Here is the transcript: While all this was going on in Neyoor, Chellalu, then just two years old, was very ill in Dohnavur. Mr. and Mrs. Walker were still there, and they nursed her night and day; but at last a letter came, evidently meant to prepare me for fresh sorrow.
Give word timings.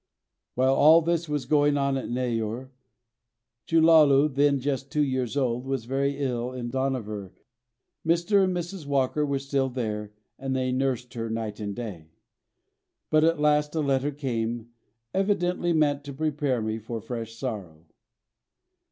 While 0.55 0.73
all 0.73 1.03
this 1.03 1.29
was 1.29 1.45
going 1.45 1.77
on 1.77 1.95
in 1.95 2.11
Neyoor, 2.11 2.71
Chellalu, 3.67 4.33
then 4.33 4.59
just 4.59 4.91
two 4.91 5.03
years 5.03 5.37
old, 5.37 5.63
was 5.63 5.85
very 5.85 6.17
ill 6.17 6.53
in 6.53 6.71
Dohnavur. 6.71 7.33
Mr. 8.03 8.43
and 8.43 8.51
Mrs. 8.57 8.87
Walker 8.87 9.23
were 9.23 9.37
still 9.37 9.69
there, 9.69 10.11
and 10.39 10.55
they 10.55 10.71
nursed 10.71 11.13
her 11.13 11.29
night 11.29 11.59
and 11.59 11.75
day; 11.75 12.07
but 13.11 13.23
at 13.23 13.39
last 13.39 13.75
a 13.75 13.81
letter 13.81 14.09
came, 14.09 14.71
evidently 15.13 15.71
meant 15.71 16.03
to 16.05 16.13
prepare 16.13 16.63
me 16.63 16.79
for 16.79 16.99
fresh 16.99 17.35
sorrow. 17.35 17.85